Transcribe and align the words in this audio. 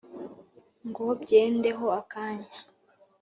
Ngo 0.87 1.05
byende 1.21 1.69
ho 1.77 1.85
akanya 2.01 2.49